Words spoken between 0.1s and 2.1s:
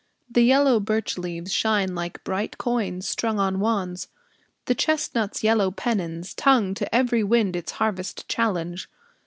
The yellow birch leaves shine